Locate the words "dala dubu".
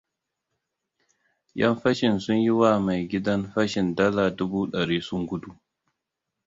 3.95-4.61